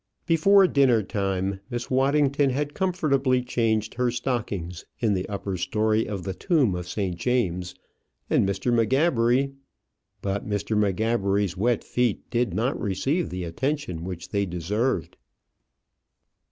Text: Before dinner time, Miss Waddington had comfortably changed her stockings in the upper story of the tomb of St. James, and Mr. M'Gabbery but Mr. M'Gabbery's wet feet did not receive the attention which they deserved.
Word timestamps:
Before 0.25 0.65
dinner 0.65 1.03
time, 1.03 1.59
Miss 1.69 1.91
Waddington 1.91 2.49
had 2.49 2.73
comfortably 2.73 3.43
changed 3.43 3.93
her 3.93 4.09
stockings 4.09 4.83
in 4.99 5.13
the 5.13 5.29
upper 5.29 5.57
story 5.57 6.07
of 6.07 6.23
the 6.23 6.33
tomb 6.33 6.73
of 6.73 6.87
St. 6.87 7.15
James, 7.15 7.75
and 8.27 8.43
Mr. 8.49 8.73
M'Gabbery 8.73 9.53
but 10.19 10.43
Mr. 10.43 10.75
M'Gabbery's 10.75 11.55
wet 11.55 11.83
feet 11.83 12.27
did 12.31 12.51
not 12.51 12.81
receive 12.81 13.29
the 13.29 13.43
attention 13.43 14.03
which 14.03 14.29
they 14.29 14.47
deserved. 14.47 15.17